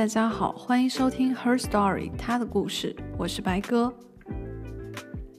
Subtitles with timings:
[0.00, 3.92] 大家好，欢迎收听 Her Story，她的故事，我是白哥。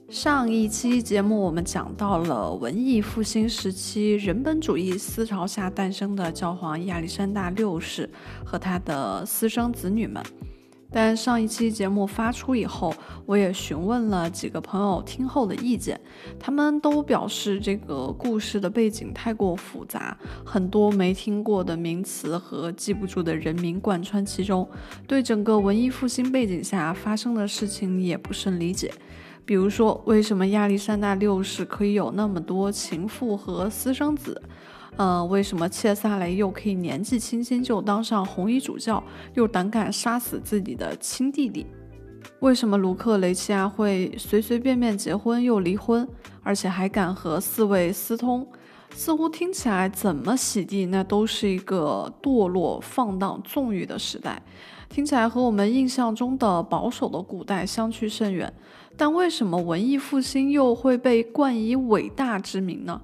[0.08, 8.08] 上一期节目我们讲到了文艺复兴时期人本主义思潮下诞生的教皇亚历山大六世
[8.46, 10.24] 和他的私生子女们。
[10.92, 12.94] 但上一期节目发出以后，
[13.26, 16.00] 我也询问了几个朋友听后的意见，
[16.38, 24.68] 他们都表示这个故事的背景太过复杂，很多没听过的名词和记不住的人名贯穿其中，
[25.08, 28.92] 对整个文艺复兴背景下发生的事情也不甚理解。
[29.46, 34.42] 比如说，为什么亚历山大六世可以有那么多情妇和私生子？
[34.98, 39.04] 呃，为什么切萨雷又可以年纪轻轻就当上红衣主教，
[39.34, 41.66] 又胆敢杀死自己的亲弟弟？
[42.40, 46.08] 为什么卢克雷齐亚会随随便便结婚又离婚，
[46.44, 48.46] 而且还敢和四位私通？
[48.94, 54.42] 似乎听起来怎么洗地，那都是一个堕落、放荡、纵欲的时代，
[54.90, 58.54] 听起来和我们印象中的保守的古代相去甚远。
[58.98, 63.02] 但为什么文艺复兴又会被冠以伟大之名呢？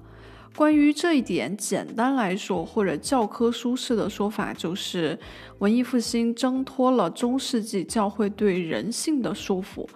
[0.58, 5.16] 关于这一点，简单来说，或者教科书式的说法，就是
[5.60, 9.86] 文艺复兴挣脱了中世纪教会对人性的束缚，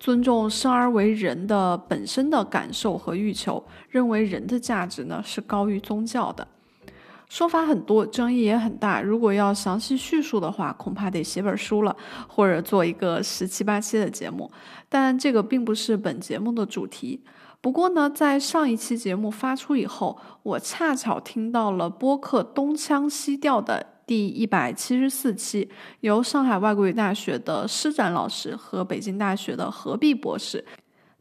[0.00, 6.44] 尊重生而为人的本身的感受和欲求，认为人的价值呢是高于宗教的。
[7.28, 9.00] 说法很多，争议也很大。
[9.00, 14.50] 如果要详细叙述的话，恐怕得写本书了，或者做一个十七八期的节目。
[14.88, 17.20] 但这个并不是本节目的主题。
[17.60, 25.68] 不过呢，在上一期节目发出以后，我恰巧听到了播客东腔西调的第一百七十四期，
[26.00, 30.64] 由上海外国语大学的施展老师和北京大学的何必博士。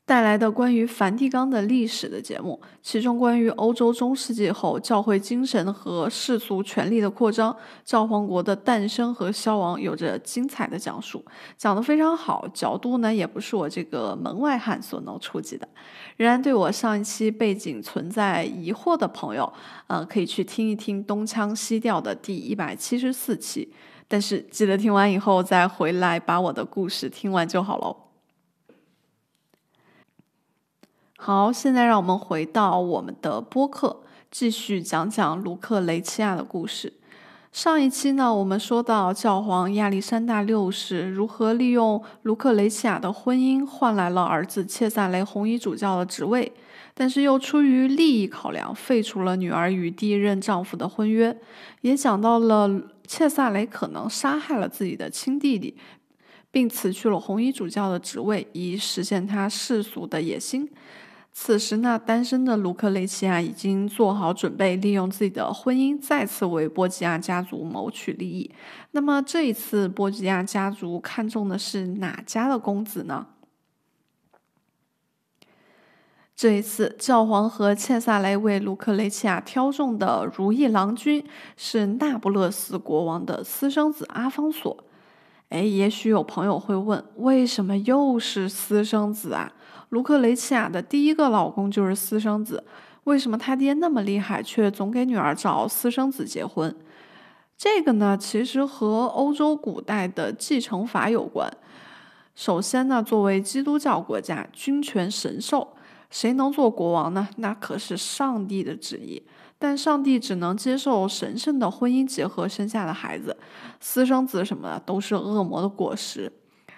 [0.08, 7.54] 带来的关于梵蒂冈的历史的节目，其中关于欧洲中世纪后教会精神和世俗权力的扩张、
[7.84, 11.22] 教皇国的诞生和消亡，有着精彩的讲述，
[11.58, 12.48] 讲得非常好。
[12.54, 15.68] 角度呢，也不是我这个门外汉所能触及的。
[16.16, 19.52] 仍然对我上一期背景存在疑惑的朋友，
[19.88, 23.70] 呃，可以去听一听东腔西调的第一百七十四期。
[24.08, 28.07] 但是记得听完以后再回来把我的故事听完就好喽。
[31.20, 36.94] 好，现在让我们回到我们的播客，继续讲讲卢克雷齐亚的故事。
[37.52, 46.50] 上一期呢，我们说到教皇亚历山大六世如何利用卢克雷齐亚的婚姻换来了儿子切萨雷红衣主教的职位，
[46.94, 51.36] 但是又出于利益考量废除了女儿与第一任丈夫的婚约。
[51.82, 52.70] 也讲到了
[53.08, 55.76] 切萨雷可能杀害了自己的亲弟弟，
[56.52, 60.70] 并辞去了红衣主教的职位，以实现他世俗的野心。
[61.40, 68.50] 此时呢，单身的卢克雷齐亚已经做好准备，利用自己的婚姻再次为波吉亚家族谋取利益。
[68.92, 73.28] 那么这一次，波吉亚家族看中的是哪家的公子呢？
[76.36, 81.24] 这一次，教皇和切萨雷为卢克雷齐亚挑中的如意郎君
[81.56, 84.84] 是那不勒斯国王的私生子阿方索。
[85.50, 89.54] 哎，也许有朋友会问，为什么又是私生子啊？
[89.90, 92.64] 卢克雷齐亚的第一个老公就是私生子，
[93.06, 96.76] 为什么他爹那么厉害，却总给女儿找私生子结婚？
[97.58, 101.52] 这个呢，其实和欧洲古代的继承法有关。
[102.36, 105.76] 首先呢，作为基督教国家，君权神授，
[106.12, 107.28] 谁能做国王呢？
[107.38, 109.24] 那可是上帝的旨意。
[109.58, 113.36] 但上帝只能接受神圣的婚姻结合生下的孩子，
[113.80, 116.32] 私生子什么的都是恶魔的果实。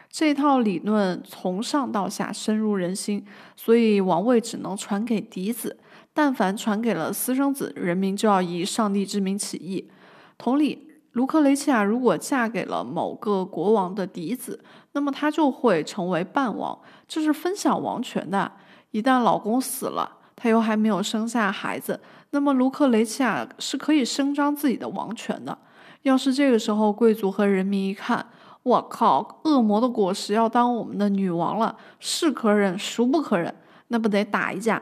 [0.10, 3.24] 这套理论从上到下深入人心，
[3.56, 5.78] 所以王位只能传给嫡子。
[6.12, 9.90] 但凡传给了私生子，人民就要以上帝之名起义。
[10.38, 14.64] 同理，卢克雷齐亚如果嫁给了某个国王的嫡子，
[14.94, 18.52] 那么她就会成为半王，这是分享王权的。
[18.92, 22.02] 一旦老公死了，她又还没有生下孩子。
[22.32, 25.58] 那么卢克雷齐亚是可以声张自己的王权的。
[26.02, 28.26] 要是这个时候贵族和人民一看，
[28.70, 33.54] 我靠，恶魔的果实要当我们的女王了，是可忍，孰不可忍？
[33.88, 34.82] 那不得打一架？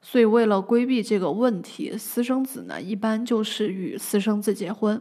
[0.00, 5.00] 所以为了规避这个问题，私生子呢一般就是与私生子结婚。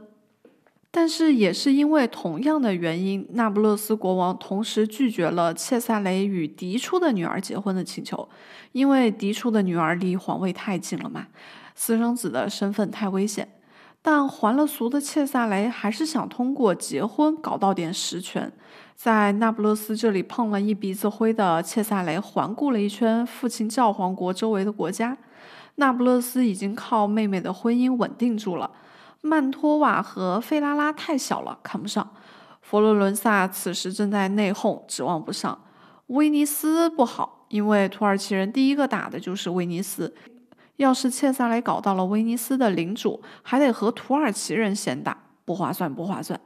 [0.92, 8.28] 但是也是因为同样的原因，那不勒斯国王同时拒绝了切萨雷与嫡出的女儿结婚的请求，
[8.72, 11.28] 因为嫡出的女儿离皇位太近了嘛。
[11.76, 13.48] 私生子的身份太危险，
[14.02, 18.52] 但还了俗的切萨雷还是想通过结婚搞到点实权。
[18.96, 25.18] 在那不勒斯这里碰了一鼻子灰的切萨雷，环顾了一圈父亲教皇国周围的国家，
[25.76, 28.72] 那不勒斯已经靠妹妹的婚姻稳定住了。
[29.22, 32.10] 曼托瓦和费拉拉太小了，看不上。
[32.62, 35.58] 佛罗伦萨此时正在内讧，指望不上。
[36.08, 40.14] 威尼斯不好，因为土耳其人第一个打的就是威尼斯。
[40.80, 46.40] 要是切萨雷搞到了威尼斯的领主，还得和土耳其人先打，不划算，不划算。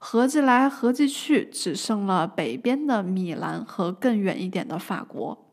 [0.00, 5.47] 合计来合计去，只剩了北边的米兰和更远一点的法国。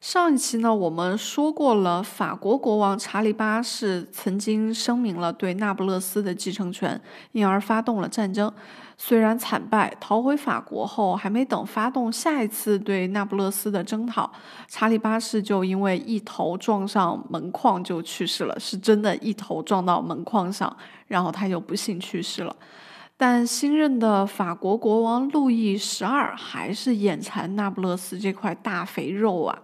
[0.00, 7.00] 上一期呢，我们说过了，法国国王查理八世曾经声明了对那不勒斯的继承权，
[7.32, 8.52] 因而发动了战争。
[8.98, 14.30] 虽然惨败，逃回法国后，还没等发动下一次对那不勒斯的征讨，
[14.68, 20.74] 查理八世就因为一头撞上门框就去世了，是真的一头撞到门框上，
[21.08, 22.54] 然后他就不幸去世了。
[23.16, 29.58] 但新任的法国国王路易十二还是眼馋那不勒斯这块大肥肉啊。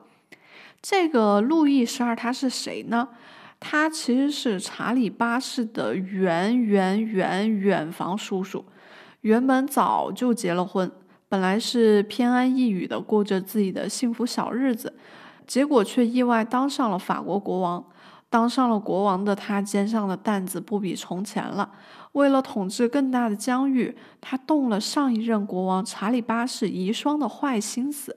[0.82, 3.08] 这个路易十二他是谁呢？
[3.60, 8.64] 他其实是查理八世的远远远远房叔叔，
[9.20, 10.90] 原本早就结了婚，
[11.28, 14.92] 本来是偏安一隅的过着自己的幸福小日子，
[15.46, 17.84] 结果却意外当上了法国国王。
[18.28, 21.70] 当上了国王的他，肩上的担子不比从前了。
[22.12, 28.16] 为了统治更大的疆域，他动了上一任国王查理八世遗孀的坏心思。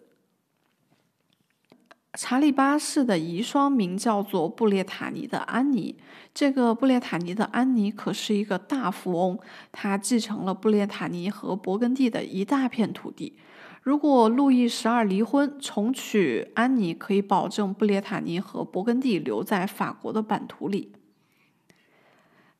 [2.17, 5.95] 查理八世的遗孀名叫做布列塔尼的安妮。
[6.33, 9.37] 这个布列塔尼的安妮可是一个大富翁，
[9.71, 13.37] 她继承了布列塔尼和勃艮第的一大片土地。
[13.81, 20.91] 如果路易十二离婚重娶安妮，可以保证布列塔尼和勃艮第留在法国的版图里。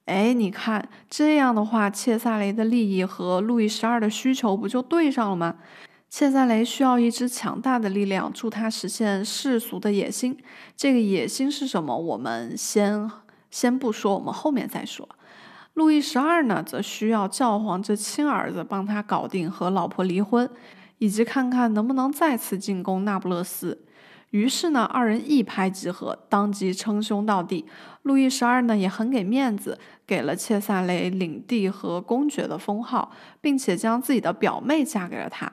[0.05, 5.55] 哎，你看这样的话，切萨雷的利益和路易十二的需求不就对上了吗？
[6.17, 10.37] 切萨雷需要一支强大的力量助他实现世俗的野心。
[10.73, 11.97] 这个野心是什么？
[11.97, 13.11] 我们先
[13.51, 15.09] 先不说，我们后面再说。
[15.73, 20.49] 路易十二呢，则需要教皇这亲儿子帮他搞定和老婆离婚，
[20.99, 23.83] 以及看看能不能再次进攻那不勒斯。
[24.29, 27.65] 于是呢，二人一拍即合，当即称兄道弟。
[28.03, 29.77] 路易十二呢，也很给面子，
[30.07, 33.11] 给了切萨雷领地和公爵的封号，
[33.41, 35.51] 并且将自己的表妹嫁给了他。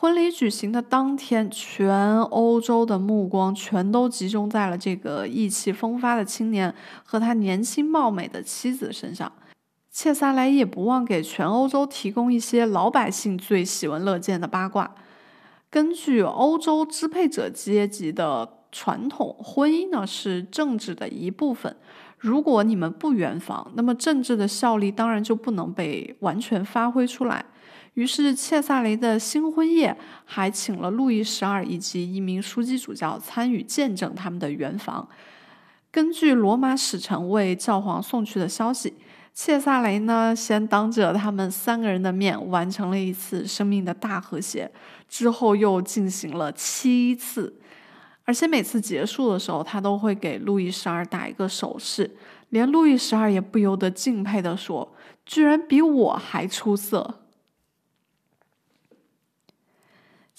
[0.00, 6.74] 婚礼举行的当天，全欧洲的目光全都集中在了这个意气风发的青年
[7.04, 9.30] 和他年轻貌美的妻子身上。
[9.90, 14.94] 切萨莱也不忘给全欧洲提供一些老百姓最喜闻乐见的八卦。
[15.68, 21.76] 根据欧洲支配者阶级的传统，婚姻呢是政治的一部分。
[22.16, 27.44] 如果你们不圆房，那么政治的效力当然就不能被完全发挥出来。
[27.94, 35.08] 于是，切萨雷的新婚夜还请了路易十二以及一名枢机主教参与见证他们的圆房。
[35.90, 38.94] 根据罗马使臣为教皇送去的消息，
[39.34, 44.70] 切萨雷呢先当着他们三个人的面完成了一次生命的大和谐，
[45.08, 47.56] 之后又进行了七次，
[48.24, 52.16] 而且每次结束的时候，他都会给路易十二打一个手势，
[52.50, 54.94] 连路易十二也不由得敬佩地说
[55.26, 57.16] ：“居然比我还出色。”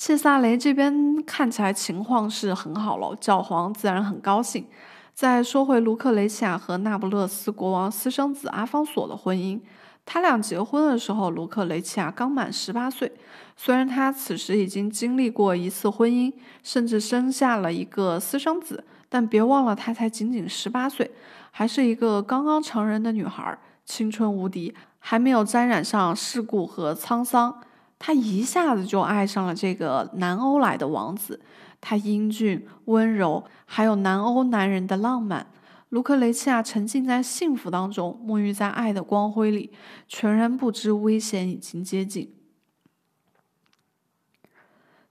[0.03, 4.65] 切萨雷这边看起来情况是很好了，教皇自然很高兴。
[5.13, 9.59] 再说回卢克雷齐亚和那不勒斯国王私生子阿方索的婚姻，
[10.03, 13.11] 他俩结婚的时候，卢克雷齐亚刚满十八岁。
[13.55, 21.11] 虽然他此时已经经历过一次婚姻，甚至生下了一个私生子，但别忘了，他才仅仅十八岁，
[21.51, 23.55] 还是一个刚刚成人的女孩，
[23.85, 27.61] 青春无敌，还没有沾染上世故和沧桑。
[28.03, 31.39] 他一下子就爱上了这个南欧来的王子，
[31.79, 35.45] 他英俊温柔，还有南欧男人的浪漫。
[35.89, 39.71] 卢克雷齐亚沉浸在幸福当中，沐浴在爱的光辉里，
[40.07, 42.33] 全然不知危险已经接近。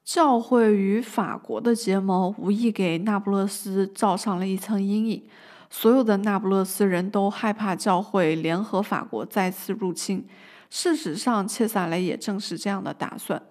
[0.02, 5.22] 教会与法国的结盟，无意给那不勒斯罩上了一层阴影。
[5.70, 10.26] 所有的那不勒斯人都害怕教会联合法国再次入侵。
[10.70, 13.42] 事实上，切萨雷也正是这样的打算。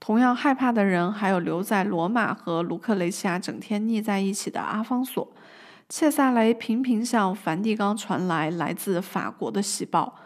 [0.00, 5.32] 同样害怕的人还有留在罗马和卢克雷西亚整天腻在一起的阿方索。
[5.88, 10.16] 切萨雷频频向梵蒂冈传来来自法国的喜报，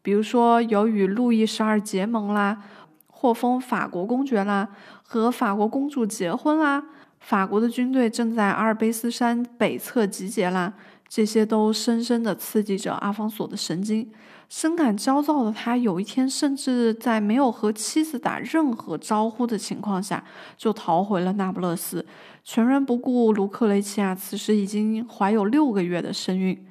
[0.00, 2.62] 比如说有与路易十二结盟啦，
[3.08, 4.68] 获封法国公爵啦，
[5.02, 6.84] 和法国公主结婚啦，
[7.18, 10.72] 法国的军队正在阿尔卑斯山北侧集结啦。
[11.08, 14.10] 这些都深深地刺激着阿方索的神经。
[14.48, 20.24] 深感焦躁的他，有一天甚至在没有和妻子打任何招呼的情况下，
[20.56, 22.06] 就逃回了那不勒斯，
[22.42, 26.66] 全然不顾卢克雷齐亚此时已经怀有六个月的身孕。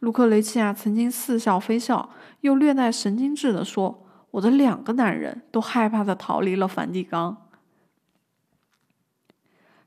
[0.00, 2.10] 卢克雷齐亚曾经似笑非笑，
[2.42, 7.48] 又略带神经质地说：“我的两个男人都害怕的逃离了梵蒂冈。”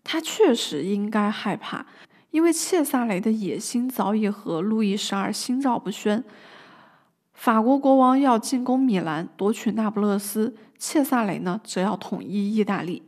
[0.03, 1.85] 他确实应该害怕，
[2.31, 6.23] 因为切萨雷的野心早已和路易十二心照不宣。
[7.35, 13.03] 法国国王要进攻米兰，夺取那不勒斯；切萨雷呢，则要统一意大利。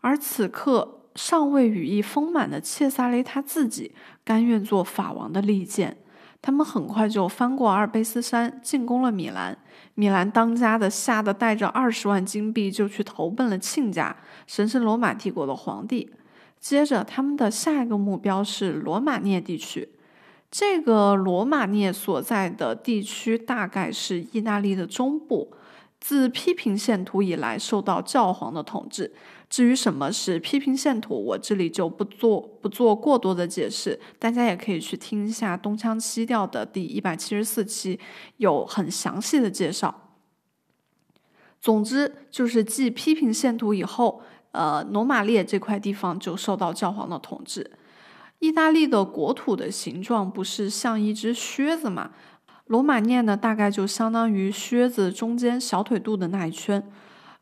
[0.00, 3.92] 而此刻尚未羽翼丰满的切萨雷他自己，
[4.24, 5.98] 甘愿做法王的利剑。
[6.42, 9.56] 他们很快就翻过阿尔卑斯山，进攻了米兰。
[9.94, 14.14] 米兰当家的吓得带着二十万金币就去投奔了亲家
[14.46, 16.10] 神圣罗马帝国的皇帝。
[16.58, 19.88] 接着，他们的下一个目标是罗马涅地区。
[20.50, 25.52] 这个罗马涅所在的地区大概是意大利的中部。
[25.98, 29.12] 自批评线图以来，受到教皇的统治。
[29.48, 37.98] 至于什么是批评线图，我这里就不做不做过多的解释，大家也可以去听一下东腔西调的第一百七十四期，
[38.36, 40.12] 有很详细的介绍。
[41.60, 44.20] 总之，就是继批评线图以后，
[44.52, 47.68] 呃，罗马列这块地方就受到教皇的统治。
[48.46, 52.12] 意大利的国土的形状不是像一只靴子吗？
[52.68, 56.88] 罗马涅呢，大概就相当于靴子中间小腿肚的那一圈。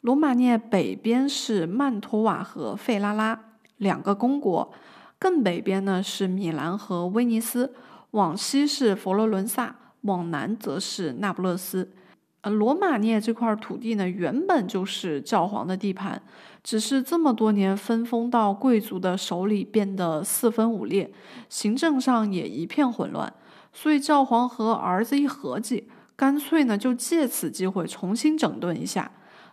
[0.01, 3.39] 罗马涅北边是曼托瓦和费拉拉
[3.77, 4.73] 两个公国，
[5.19, 7.75] 更北边呢是米兰和威尼斯，
[8.13, 11.93] 往西是佛罗伦萨，往南则是那不勒斯。
[12.45, 16.21] 呃，罗马涅这块土地呢，原本就是教皇的地盘，
[16.63, 21.11] 只是这么多年分封到贵族的手里，变得四分五裂，
[21.49, 23.33] 行政上也一片混乱。
[23.73, 29.11] 所以教皇和儿子一合计，干脆呢就借此机会重新整顿一下。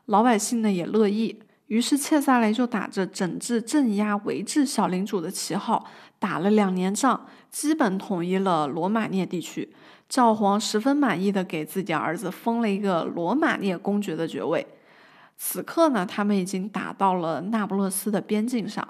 [0.08, 5.86] 老百姓呢也乐意，于是切萨雷就打着整治、镇压、维治小领主的旗号，
[6.20, 9.74] 打了两年仗，基本统一了罗马涅地区。
[10.12, 14.68] 教皇十分满意的给自己儿子封了一个罗马涅公爵的爵位。
[15.38, 18.86] 此刻呢，他们已经打到了那不勒斯的边境上。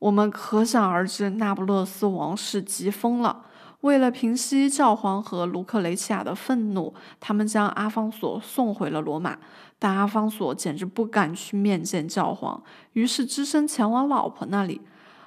[0.00, 3.44] 我们可想而知，那不勒斯王室急疯了。
[3.82, 9.38] 为了平息教皇和卢克雷齐亚的愤怒，他们将阿方索送回了罗马。
[9.78, 12.60] 但阿方索简直不敢去面见教皇，
[12.94, 14.80] 于是只身前往老婆那里。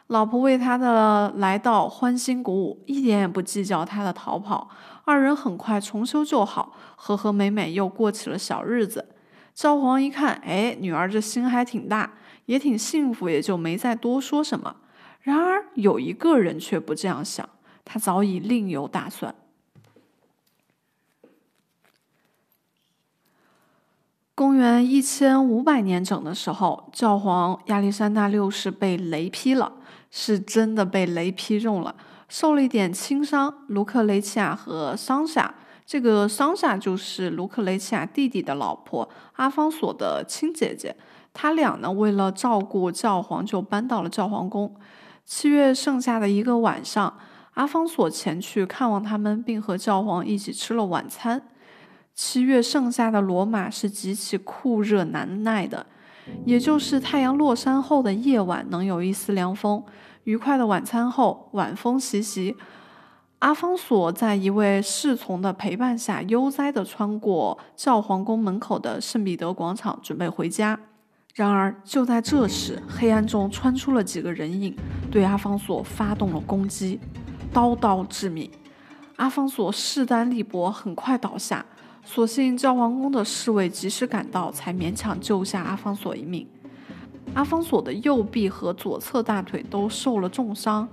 [0.09, 4.67] 老婆为他的来到欢欣鼓舞，一点也不计较他的逃跑。
[5.05, 9.09] 二人很快重修旧好，和和美美又过起了小日子。
[9.53, 12.13] 教皇一看，哎，女儿这心还挺大，
[12.47, 14.77] 也挺幸福，也就没再多说什么。
[15.21, 17.47] 然而有一个人却不这样想，
[17.85, 19.35] 他早已另有打算。
[24.33, 29.73] 公元一千五百年整的时候，教皇亚历山大六世被雷劈了，
[30.11, 31.95] 是真的被雷劈中了，
[32.27, 33.65] 受了一点轻伤。
[33.67, 35.53] 卢克雷齐亚和桑夏，
[35.85, 40.95] 这个桑夏就是卢克雷齐亚弟弟的老婆，阿方索的亲姐姐。
[41.31, 44.75] 他俩呢，为了照顾教皇，就搬到了教皇宫。
[45.25, 47.17] 七月剩下的一个晚上，
[47.53, 51.49] 阿方索前去看望他们，并和教皇一起吃了晚餐。
[52.15, 55.85] 七月盛夏的罗马是极其酷热难耐的，
[56.45, 59.83] 也就是太阳落山后的夜晚能有一丝凉风。
[60.23, 62.55] 愉快的晚餐后，晚风习习，
[63.39, 70.79] 阿方索在一位侍从的陪伴下，悠哉地穿过教皇宫门口的圣彼得广场，准备回家。
[71.35, 74.75] 然而，就在这时，黑暗中窜出了几个人影，
[75.09, 76.99] 对阿方索发动了攻击，
[77.53, 78.51] 刀刀致命。
[79.15, 81.65] 阿方索势单力薄，很快倒下。
[82.03, 86.47] 所幸教皇宫的侍卫及时赶到，才勉强救下阿方索一命。
[87.35, 90.89] 阿方索的右臂和左侧大腿都受了重伤。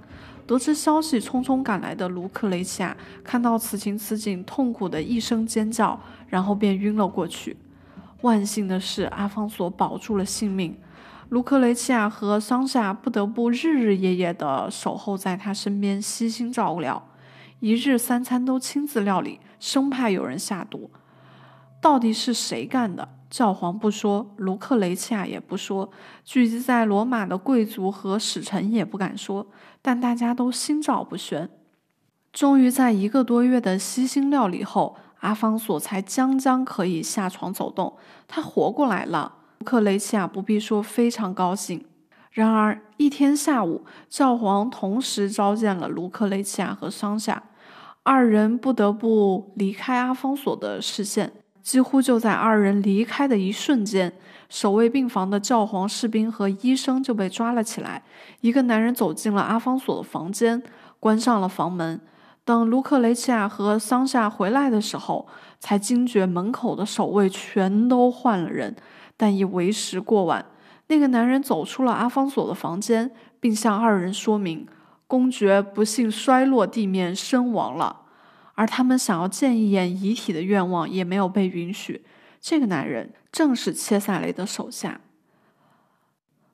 [0.47, 5.99] 得知消息，匆匆赶来的卢克雷齐亚看到此情此景，痛苦的一声尖叫，
[6.29, 7.57] 然后便晕了过去。
[8.21, 10.77] 万幸的是，阿方索保住了性命。
[11.31, 17.09] 卢克雷齐亚和桑夏不得不日日夜夜地守候在他身边，悉心照料，
[17.59, 20.91] 一日三餐都亲自料理，生怕有人下毒。
[21.81, 23.09] 到底是谁干的？
[23.29, 25.91] 教皇不说，卢克雷齐亚也不说，
[26.25, 29.47] 聚集在罗马的贵族和使臣也不敢说，
[29.83, 31.51] 但大家都心照不宣。
[32.33, 37.97] 终于在一个多月的悉心料理后，阿方索才将将可以下床走动，
[38.29, 39.35] 他活过来了。
[39.59, 41.85] 卢克雷齐亚不必说，非常高兴。
[42.31, 47.43] 然而一天下午，教皇同时召见了卢克雷齐亚和桑夏，
[48.07, 51.33] 二人不得不离开阿方索的视线。
[51.61, 54.13] 几乎就在二人离开的一瞬间，
[54.49, 58.05] 守卫病房的教皇士兵和医生就被抓了起来。
[58.41, 60.63] 一个男人走进了阿方索的房间，
[61.01, 62.01] 关上了房门。
[62.45, 65.27] 等卢克雷齐亚和桑夏回来的时候，
[65.59, 68.77] 才惊觉门口的守卫全都换了人，
[69.17, 70.47] 但已为时过晚。
[70.87, 73.11] 那个男人走出了阿方索的房间，
[73.41, 74.65] 并向二人说明，
[75.07, 78.03] 公爵不幸摔落地面身亡了，
[78.55, 82.05] 而他们想要见一眼遗体的愿望也没有被允许。
[82.41, 85.01] 这个男人正是切萨雷的手下。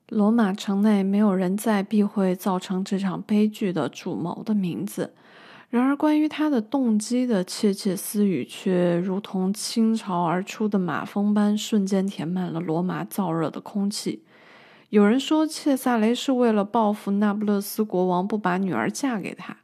[0.09, 5.13] 罗马城内没有人再避讳造成这场悲剧的主谋的名字。
[5.69, 14.23] 然而，关于他的动机的窃窃私语却如同倾巢而出的马蜂般，瞬间填满了罗马燥热的空气。
[14.93, 19.55] 有人说，切萨雷是为了报复那不勒斯国王不把女儿嫁给他；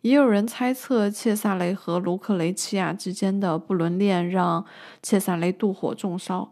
[0.00, 4.66] 也有人猜测，切萨雷和卢克雷齐亚之间的不伦恋让
[5.00, 6.50] 切萨雷妒火中烧。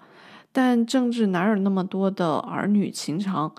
[0.53, 3.53] 但政治哪有那么多的儿女情长？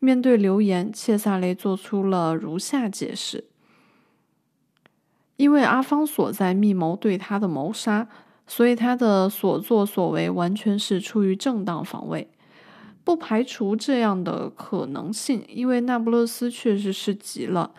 [0.00, 3.44] 面对流言，切萨雷做出了如下解释。
[5.36, 8.08] 因为阿方索在密谋对他的谋杀，
[8.48, 12.28] 所以他的所作所为完全是出于正当防卫。
[13.08, 17.70] 不排除这样的可能性，因为那不勒斯确实是急了，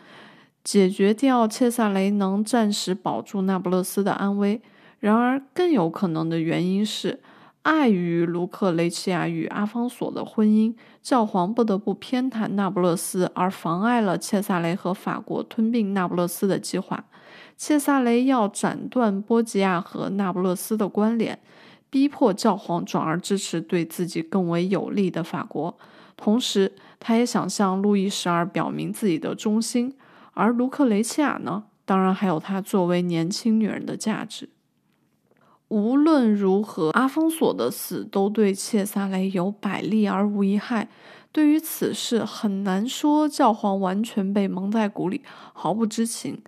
[0.63, 4.59] 解决掉切萨雷能暂时保住那不勒斯的安危。
[4.99, 7.19] 然而，更有可能的原因是，
[7.61, 17.05] 碍于卢克雷齐亚与阿方索的婚姻，教皇不得不偏袒那不勒斯，而妨碍了切萨雷和法国吞并那不勒斯的计划。
[17.55, 21.37] 切萨雷要斩断波吉亚和那不勒斯的关联，
[21.89, 25.77] 逼迫教皇转而支持对自己更为有利的法国。
[26.15, 29.95] 同时，他也想向路易十二表明自己的忠心。
[30.33, 31.63] 而卢克雷齐亚呢？
[31.85, 34.49] 当然还有他作为年轻女人的价值。
[35.69, 40.87] 无论如何，阿方索的死都对切萨雷有百利而无一害。
[41.31, 45.21] 对于此事，很难说教皇完全被蒙在鼓里，
[45.53, 46.41] 毫不知情。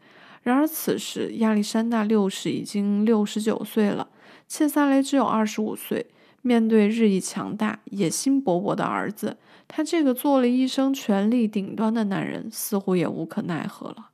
[0.44, 4.08] 然而，此时亚历山大六世已经六十九岁了，
[4.54, 6.08] 切萨雷只有二十五岁。
[6.42, 14.10] 面对日益强大、野心勃勃的儿子，他这个做了一生权力顶端的男人，似乎也无可奈何了。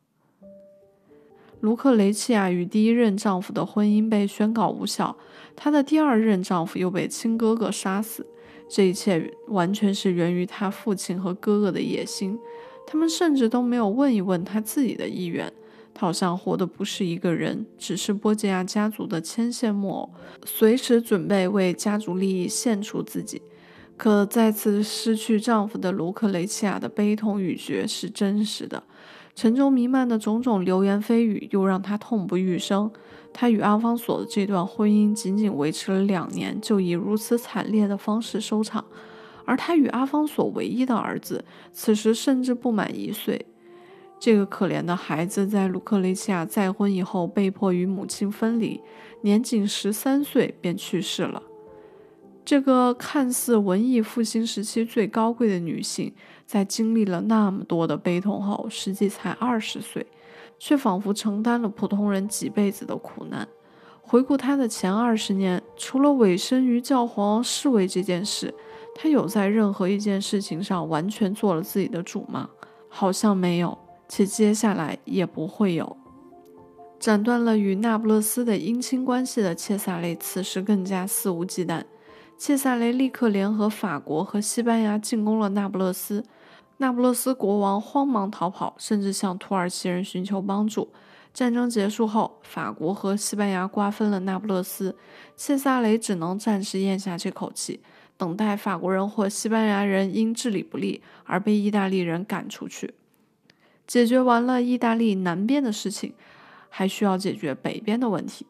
[1.61, 5.17] 卢克雷齐亚与第一任丈夫的婚姻被宣告无效，
[5.55, 8.27] 她的第二任丈夫又被亲哥哥杀死。
[8.69, 12.37] 这一切完全是源于他父亲和哥哥的野心，
[12.85, 15.51] 他们甚至都没有问一问他自己的意愿。
[15.97, 20.13] 好像活的不是一个人，只是波吉亚家族的牵线木偶，
[20.45, 23.41] 随时准备为家族利益献出自己。
[23.97, 28.83] 可再次失去丈夫的卢克雷齐亚的悲痛欲绝是真实的，
[29.33, 32.91] 城中弥漫的种种流言蜚语又让他痛不欲生。
[33.33, 38.85] 他与阿方索的这段婚姻仅仅维持了两年，就以如此惨烈的方式收场，
[39.45, 43.47] 而他与阿方索唯一的儿子此时甚至不满一岁。
[44.19, 48.81] 这个可怜的孩子在卢克雷齐亚再婚以后，被迫与母亲分离，
[49.21, 51.43] 年仅十三岁便去世了。
[52.43, 56.13] 这个看似文艺复兴时期最高贵的女性，
[56.45, 60.07] 在经历了那么多的悲痛后，实际才二十岁，
[60.57, 63.47] 却仿佛承担了普通人几辈子的苦难。
[64.01, 68.53] 回顾她的前二十年，除了委身于教皇侍卫这件事，
[68.95, 72.49] 她有在任何一件事情上完全做了自己的主吗？
[72.87, 73.77] 好像没有。
[74.07, 75.97] 且接下来也不会有。
[76.99, 81.83] 斩断了与那不勒斯的姻亲关系的切萨雷，此时更加肆无忌惮。
[82.37, 86.23] 切萨雷立刻联合法国和西班牙进攻了那不勒斯。
[86.77, 90.89] 那不勒斯国王慌忙逃跑，甚至向土耳其人寻求帮助。
[91.33, 94.95] 战争结束后，法国和西班牙瓜分了那不勒斯，
[95.35, 97.79] 切萨雷只能暂时咽下这口气，
[98.17, 102.93] 等待法国人或西班牙人因治理不力而被意大利人赶出去。
[103.87, 106.13] 解决完了意大利南边的事情，
[106.69, 108.45] 还需要解决北边的问题。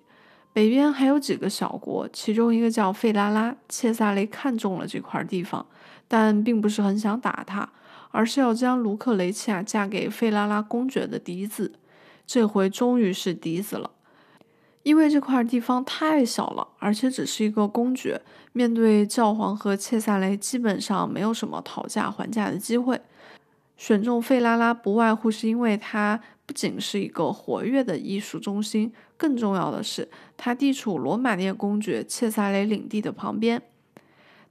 [0.51, 3.55] 北边还有几个小国，其中一个叫费拉拉。
[3.69, 5.63] 切萨雷看中了这块地方，
[6.07, 7.69] 但并不是很想打他，
[8.09, 11.73] 而是要将卢克雷齐亚嫁给费拉拉公爵的嫡子。
[12.25, 13.91] 这回终于是嫡子了，
[14.81, 18.21] 因为这块地方太小了，而且只是一个公爵，
[18.51, 22.99] 面对教皇和切萨雷，基本上没有什么讨价还价的机会。
[23.77, 33.61] 选中费拉拉，不外乎是因为它不仅是一个活跃的艺术中心，更重要的是，它地处罗马涅公爵切萨雷领地的旁边。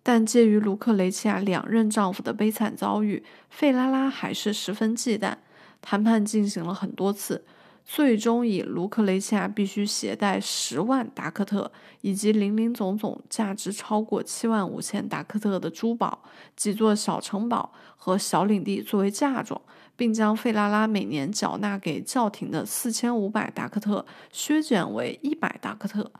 [0.03, 5.35] 但介于卢克雷齐亚两任丈夫的悲惨遭遇，费拉拉还是十分忌惮。
[5.83, 7.45] 谈判进行了很多次，
[7.89, 11.71] 最终以卢克雷西亚必须携带十万达克特
[12.01, 16.25] 以及林林总总价值超过七万五千达克特的珠宝、
[16.57, 19.61] 几座小城堡和小领地作为嫁妆，
[19.95, 26.11] 并将费拉拉每年缴纳给教廷的四千五百达克特削减为一百达克特。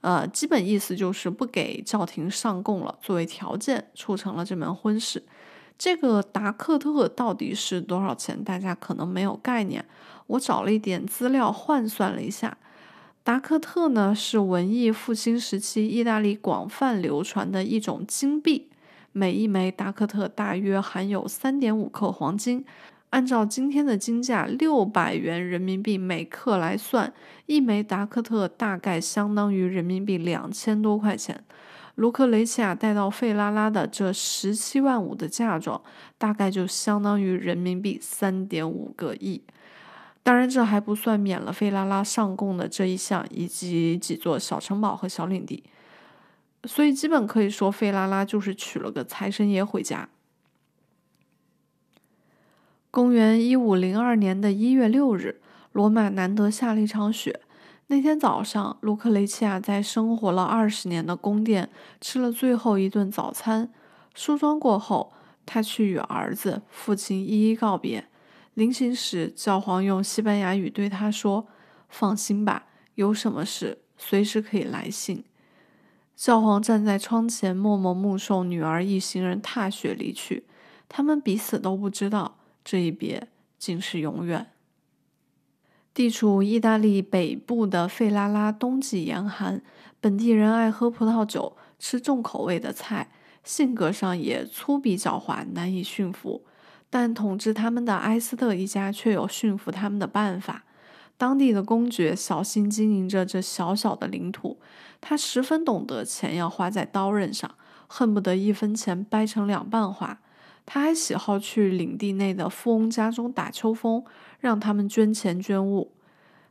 [0.00, 5.24] 呃，基本意思就是不给教廷上供了，作为条件促成了这门婚事。
[5.76, 8.44] 这个达克特到底是多少钱？
[8.44, 9.84] 大家可能没有概念。
[10.28, 12.56] 我找了一点资料换算了一下，
[13.22, 18.68] 达克特呢是文艺复兴时期意大利广泛流传的一种金币，
[19.12, 22.64] 每一枚达克特大约含有三点五克黄金。
[23.10, 27.10] 按照今天的金价六百元人民币每克来算，
[27.46, 31.42] 一枚达克特大概相当于人民币两千多块钱。
[31.94, 35.80] 卢克雷齐亚带到费拉拉的这十七万五的嫁妆，
[36.18, 39.42] 大概就相当于人民币三点五个亿。
[40.22, 45.64] 当然，这还不算免了费拉拉上贡的这一项，以及几座小城堡和小领地。
[46.64, 50.08] 所以，基本可以说，费拉拉就是娶了个财神爷回家。
[52.90, 55.40] 公元一五零二年的一月六日，
[55.72, 57.40] 罗马难得下了一场雪。
[57.86, 63.72] 那天早上，卢克雷齐亚在生活了二十年的宫殿吃了最后一顿早餐。
[64.14, 65.12] 梳妆过后，
[65.46, 68.07] 他去与儿子、父亲一一告别。
[68.58, 71.46] 临行时，教皇用西班牙语对他说
[71.88, 72.66] ：“放心吧，
[72.96, 75.22] 有什么事随时可以来信。”
[76.16, 80.42] 教皇站在窗前，默默目送女儿一行人踏雪离去。
[80.88, 82.38] 他们彼此都不知道。
[82.64, 84.48] 这一别竟是永远。
[85.94, 89.62] 地处意大利北部的费拉拉冬季严寒，
[90.00, 93.12] 本地人爱喝葡萄酒，吃重口味的菜，
[93.44, 96.42] 性格上也粗鄙狡猾，难以驯服。
[96.90, 100.64] 但统治他们的埃斯特一家却有驯服他们的办法。
[101.16, 104.58] 当地的公爵小心经营着这小小的领土，
[105.00, 107.50] 他十分懂得钱要花在刀刃上，
[107.88, 110.20] 恨不得一分钱掰成两半花。
[110.64, 114.04] 他还喜好去领地内的富翁家中打秋风，
[114.38, 115.92] 让他们捐钱捐物。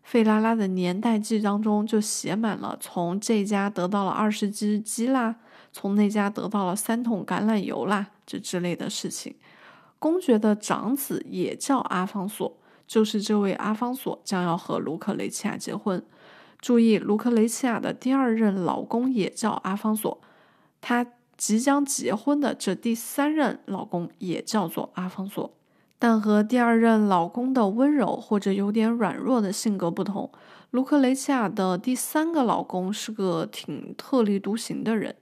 [0.03, 5.35] 费拉拉的年代记当中就写满了从这家得到了二十只鸡啦，
[5.71, 9.35] 从那家得到了三桶橄榄油啦，这之类的事情。
[9.99, 16.03] 公爵的长子也叫阿方索，就是这位阿方索将要和卢克雷齐亚结婚。
[16.59, 20.19] 注意，卢克雷齐亚的第二任老公也叫阿方索，
[20.81, 21.05] 他。
[21.37, 25.53] 即将结婚的这第三任老公也叫做阿方索，
[25.99, 30.31] 但和第二任老公的温柔或者有点软弱的性格不同，
[30.71, 35.15] 卢克雷齐亚的第三个老公是个挺特立独行的人。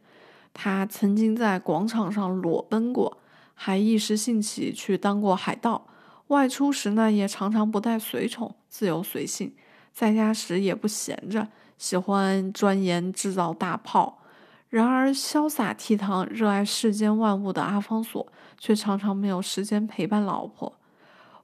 [0.54, 3.18] 他曾经在广场上裸奔过，
[3.56, 5.88] 还一时兴起去当过海盗。
[6.28, 9.54] 外出时呢，也常常不带随从，自由随性。
[9.92, 14.22] 在家时也不闲着，喜欢钻研制造大炮。
[14.70, 18.28] 然而，潇洒倜傥、热爱世间万物的阿方索，
[18.60, 20.78] 却常常没有时间陪伴老婆。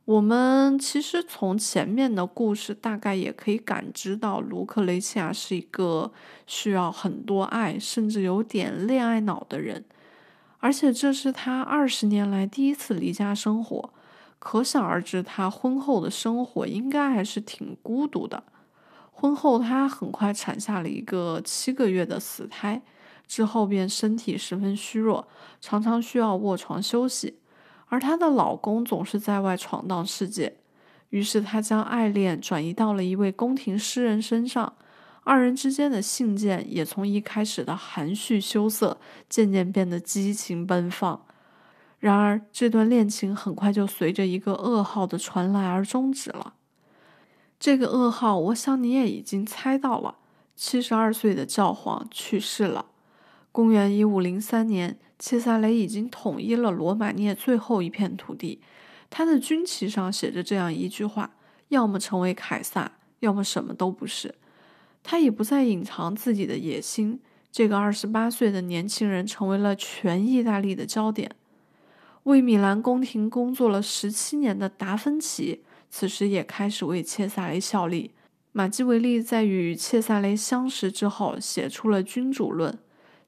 [0.04, 6.12] 我们其实从前面的故事大概也可以感知到，卢克雷齐亚是一个
[6.48, 9.86] 需要很多爱，甚至有点恋爱脑的人。
[10.62, 13.94] 而且，这是他二十年来第一次离家生活，
[14.40, 18.42] 可想而知，他婚后的生活应该还是挺孤独的。
[19.12, 22.82] 婚后，他很快产下了一个七个月的死胎。
[23.28, 25.26] 之后便身体十分虚弱，
[25.62, 27.40] 常常需要卧床休息，
[27.86, 30.58] 而她的老公总是在外闯荡世界。
[31.12, 34.74] 于是她将爱恋转移到了一位宫廷诗人身上，
[35.24, 41.26] 二人之间的信件也从一开始的含蓄羞涩，渐渐变得激情奔放。
[42.00, 46.56] 然而，这段恋情很快就随着一个噩耗的传来而终止了。
[47.60, 50.16] 这个噩耗，我想你也已经猜到了：
[50.56, 52.88] 七十二岁的教皇去世了。
[53.52, 58.60] 公元一五零三年，切萨雷已经统一了罗马涅最后一片土地。
[59.12, 61.36] 他的军旗上写着这样一句话
[61.70, 64.34] ：“要么成为凯撒，要么什么都不是。”
[65.04, 67.20] 他也不再隐藏自己的野心。
[67.52, 71.32] 这个二十八岁的年轻人成为了全意大利的焦点。
[72.24, 78.12] 为米兰宫廷工作了十七年的达芬奇，此时也开始为切萨雷效力。
[78.54, 82.72] 马基维利在与切萨雷相识之后，写出了《君主论》。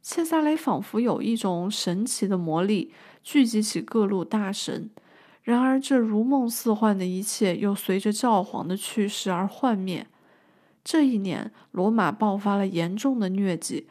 [0.01, 4.89] 切萨雷仿佛有一种神奇的魔力，聚集起各路大神。
[5.41, 10.05] 然而，这如梦似幻的一切又随着教皇的去世而幻灭。
[10.83, 13.87] 这一年，罗马爆发了严重的疟疾，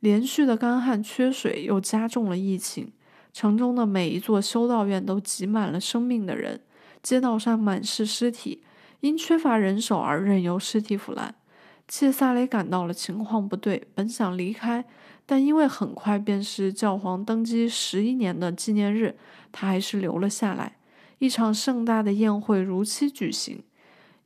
[0.00, 2.92] 连续的干旱缺水又加重了疫情。
[3.32, 6.60] 城中的每一座修道院都挤满了生命的人，
[7.02, 8.62] 街道上满是尸体。
[9.00, 11.34] 因缺乏人手而任由尸体腐烂。
[11.86, 14.84] 切萨雷感到了情况不对，本想离开，
[15.26, 19.16] 但因为很快便是教皇登基十一年的纪念日，
[19.52, 20.78] 他还是留了下来。
[21.18, 23.62] 一场盛大的宴会如期举行。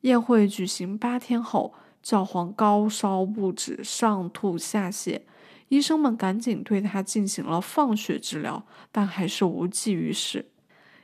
[0.03, 5.21] 宴会举行八天后，教皇高烧不止，上吐下泻，
[5.69, 10.51] 医生们赶紧对他进行了放血治疗，但还是无济于事。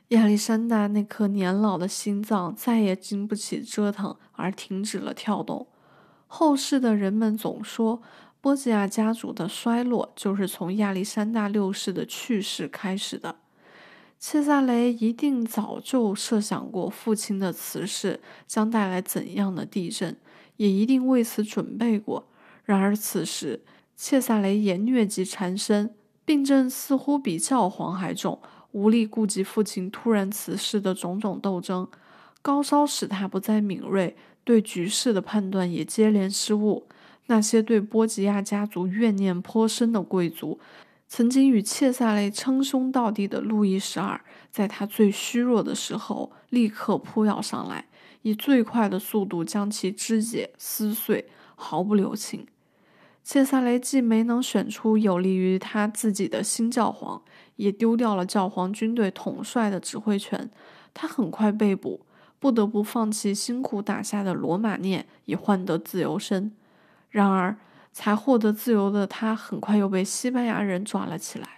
[0.09, 5.67] 亚历山大那颗年老的心脏再也经不起折腾，而停止了跳动。
[6.27, 8.01] 后世的人们总说，
[8.39, 13.35] 波吉亚家族的衰落就是从亚历山大六世的去世开始的。
[14.19, 20.17] 切萨雷一定早就设想过父亲的辞世将带来怎样的地震，
[20.57, 22.27] 也一定为此准备过。
[22.65, 23.63] 然而此时，
[23.95, 28.39] 切萨雷也疟疾缠身，病症似乎比教皇还重，
[28.73, 31.87] 无力顾及父亲突然辞世的种种斗争。
[32.41, 34.15] 高烧使他不再敏锐。
[34.43, 36.87] 对局势的判断也接连失误。
[37.25, 40.57] 那些对波吉亚家族怨念颇深的贵族，
[41.09, 47.87] 曾经与切萨雷称兄道弟的路易十二，在他最虚弱的时候，立刻扑咬上来，
[48.27, 52.45] 以最快的速度将其肢解撕碎，毫不留情。
[53.23, 57.21] 切萨雷既没能选出有利于他自己的新教皇，
[57.55, 60.49] 也丢掉了教皇军队统帅的指挥权。
[60.93, 62.01] 他很快被捕。
[62.39, 66.51] 不得不放弃辛苦打下的罗马涅，以换得自由身。
[67.09, 67.57] 然而，
[67.91, 71.56] 才获得自由的他，很快又被西班牙人抓了起来。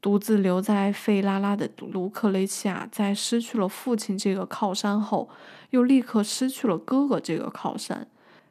[0.00, 5.28] 独自留在费拉拉的卢克雷齐亚，在失去了父亲这个靠山后，
[5.70, 8.06] 又立刻失去了哥哥这个靠山。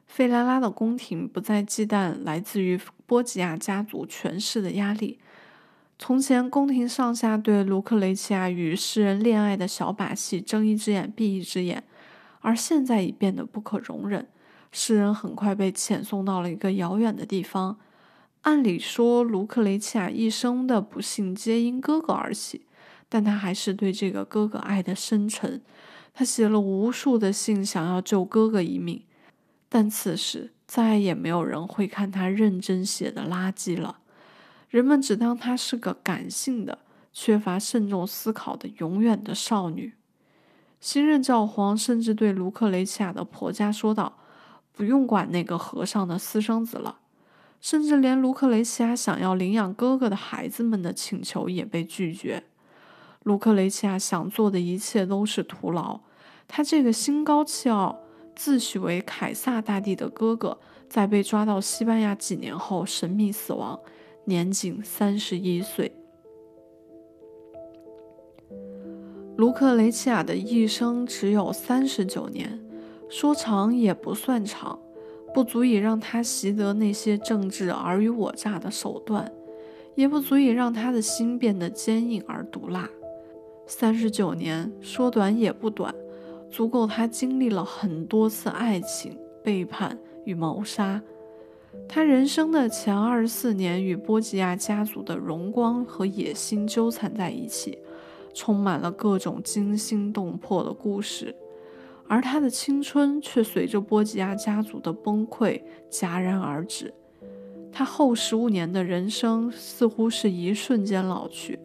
[0.06, 5.18] 费拉拉的宫廷不再忌惮来自于波吉亚家族权势的压力。
[5.98, 11.82] 从前，宫廷上下对卢克雷齐亚与诗人恋爱的小把戏睁一只眼闭一只眼，
[12.40, 14.28] 而现在已变得不可容忍。
[14.70, 17.78] 诗人很快被遣送到了一个遥远的地方。
[18.42, 22.66] 按理说，卢克雷齐亚一生的不幸皆因哥哥而起，
[23.08, 25.60] 但他还是对这个哥哥爱得深沉。
[26.14, 29.04] 他写了无数的信，想要救哥哥一命，
[29.68, 33.98] 但此时再也没有人会看他认真写的垃圾了。
[34.68, 36.78] 人们只当她是个感性的、
[37.12, 39.94] 缺乏慎重思考的永远的少女。
[40.80, 44.18] 新任教皇甚至对卢克雷齐亚的婆家说道
[44.72, 47.00] ：“不用管那个和尚的私生子了。”
[47.60, 52.44] 甚至连卢克雷齐亚想要领养哥哥的孩子们的请求也被拒绝。
[53.24, 56.00] 卢克雷齐亚想做的一切都是徒劳。
[56.46, 57.98] 他这个心高气傲、
[58.34, 63.78] 自诩为凯撒大帝的哥哥，在被抓到西班牙几年后神秘死亡。
[64.24, 65.90] 年仅三十一岁，
[69.36, 72.60] 卢克雷齐亚的一生只有三十九年，
[73.08, 74.78] 说长也不算长，
[75.34, 79.30] 不足以让他习得那些政治尔虞我诈的手段，
[79.94, 82.88] 也不足以让他的心变得坚硬而毒辣。
[83.66, 85.94] 三十九年说短也不短，
[86.50, 91.02] 足够他经历了很多次爱情背叛与谋杀。
[91.86, 97.78] 他人生的前二十四年与波吉亚家族的荣光和野心纠缠在一起，
[98.32, 101.34] 充满了各种惊心动魄的故事，
[102.08, 106.92] 而他的青春却随着波吉亚家族的崩溃戛然而止。
[107.70, 111.58] 他后十五年的人生似乎是一瞬间老去，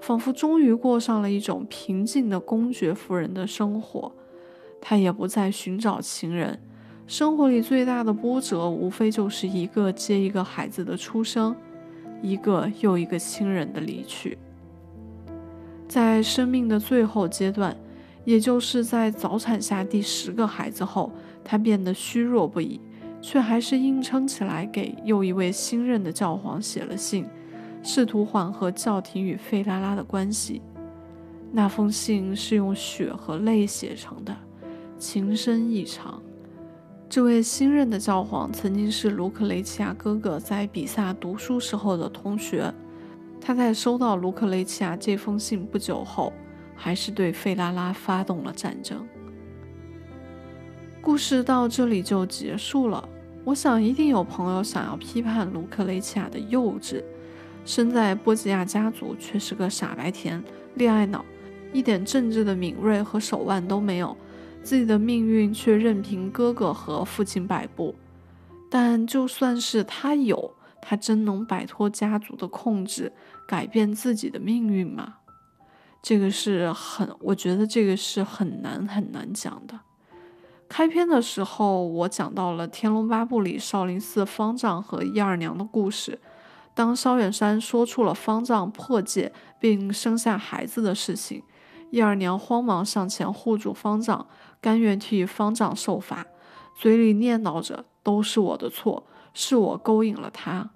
[0.00, 4.12] 仿佛终于过上了一种平静的公爵夫人的生活。
[4.80, 6.58] 他也不再寻找情人。
[7.06, 11.54] 生活里最大的波折，无非就是一个接一个孩子的出生，
[12.22, 14.38] 一个又一个亲人的离去。
[15.86, 17.76] 在生命的最后阶段，
[18.24, 22.80] 也就是在早产下第十个孩子后，他变得虚弱不已，
[23.20, 27.26] 却还是硬撑起来，给又一位新任的教皇写了信，
[27.82, 30.62] 试图缓和教廷与费拉拉的关系。
[31.50, 34.34] 那封信是用血和泪写成的，
[34.98, 36.22] 情深意长。
[37.08, 42.72] 这位新任的教皇曾经是卢克雷齐亚哥哥在比萨读书时候的同学。
[43.38, 46.32] 他在收到卢克雷齐亚这封信不久后，
[46.82, 49.06] 还是对费拉拉发动了战争。
[51.00, 53.08] 故事到这里就结束了。
[53.44, 57.00] 我想，一定有朋友想要批判卢克雷齐亚的幼稚，
[57.64, 60.42] 身在波吉亚家族却是个傻白甜、
[60.74, 61.24] 恋爱脑，
[61.72, 64.16] 一点政治的敏锐和手腕都没有。
[64.64, 67.94] 自己的命运却任凭哥哥和父亲摆布，
[68.68, 73.12] 但就算是他有，他真能摆脱家族的控制，
[73.46, 75.14] 改变自己的命运吗？
[76.02, 79.78] 这个是很，我觉得这个是很难很难讲的。
[80.68, 86.18] 开篇的时候，我讲到了《天龙八部》里少林寺方丈和叶二娘的故事。
[86.74, 91.42] 当萧远山说出了方丈破戒并生下孩子的事情，
[91.90, 94.26] 叶二娘慌忙上前护住方丈，
[94.60, 96.26] 甘愿替方丈受罚，
[96.74, 100.70] 嘴里念叨着：“都是我的错，是我勾引了他。”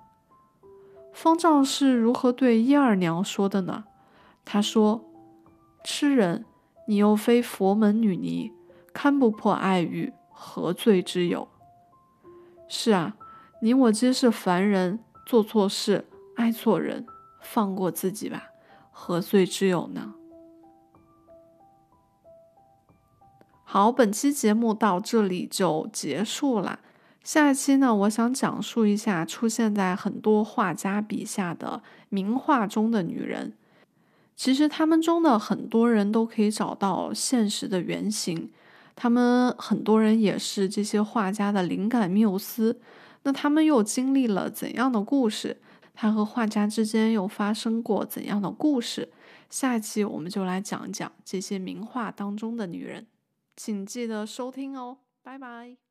[1.15, 3.85] 方丈是如何对叶二娘说的呢？
[4.45, 5.03] 他说
[5.89, 6.45] ：“痴人，
[6.89, 8.51] 你又非佛门女尼，
[8.93, 11.47] 看不破爱欲，何罪之有？”
[12.67, 13.17] 是啊，
[13.63, 14.99] 你我皆是凡人。
[15.25, 17.05] 做错事，爱错人，
[17.41, 18.51] 放过自己吧，
[18.93, 20.15] 何罪之有呢？
[23.65, 26.79] 好，本期节目到这里就结束了。
[27.25, 33.55] 下一期呢，我想讲述一下出现在很多画家笔下的名画中的女人。
[34.37, 38.53] 其实他们中的很多人都可以找到现实的原型，
[38.95, 42.79] 他们很多人也是这些画家的灵感缪斯。
[43.23, 45.61] 那他们又经历了怎样的故事？
[45.95, 49.09] 他和画家之间又发生过怎样的故事？
[49.49, 53.07] 下期我们就来讲一讲这些名画当中的女人，
[53.57, 55.86] 请记得收听哦，拜拜。